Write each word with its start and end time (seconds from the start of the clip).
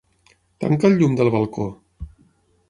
Tanca 0.63 0.89
el 0.89 0.97
llum 1.01 1.19
del 1.19 1.31
balcó. 1.37 1.69